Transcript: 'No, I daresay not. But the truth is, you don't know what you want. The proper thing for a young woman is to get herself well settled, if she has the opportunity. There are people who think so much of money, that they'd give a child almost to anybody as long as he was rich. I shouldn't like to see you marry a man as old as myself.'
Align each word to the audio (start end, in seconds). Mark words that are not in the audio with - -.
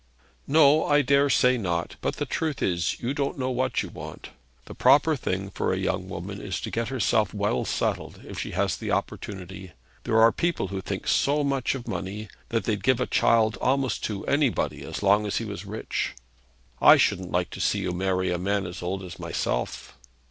'No, 0.47 0.83
I 0.87 1.03
daresay 1.03 1.57
not. 1.59 1.95
But 2.01 2.15
the 2.15 2.25
truth 2.25 2.63
is, 2.63 2.99
you 2.99 3.13
don't 3.13 3.37
know 3.37 3.51
what 3.51 3.83
you 3.83 3.89
want. 3.89 4.29
The 4.65 4.73
proper 4.73 5.15
thing 5.15 5.51
for 5.51 5.71
a 5.71 5.77
young 5.77 6.09
woman 6.09 6.41
is 6.41 6.59
to 6.61 6.71
get 6.71 6.87
herself 6.87 7.35
well 7.35 7.65
settled, 7.65 8.19
if 8.25 8.39
she 8.39 8.49
has 8.53 8.75
the 8.75 8.89
opportunity. 8.89 9.73
There 10.03 10.19
are 10.19 10.31
people 10.31 10.69
who 10.69 10.81
think 10.81 11.07
so 11.07 11.43
much 11.43 11.75
of 11.75 11.87
money, 11.87 12.29
that 12.49 12.63
they'd 12.63 12.81
give 12.83 12.99
a 12.99 13.05
child 13.05 13.57
almost 13.61 14.03
to 14.05 14.25
anybody 14.25 14.83
as 14.83 15.03
long 15.03 15.27
as 15.27 15.37
he 15.37 15.45
was 15.45 15.65
rich. 15.67 16.15
I 16.81 16.97
shouldn't 16.97 17.29
like 17.29 17.51
to 17.51 17.61
see 17.61 17.81
you 17.81 17.91
marry 17.91 18.31
a 18.31 18.39
man 18.39 18.65
as 18.65 18.81
old 18.81 19.03
as 19.03 19.19
myself.' 19.19 19.95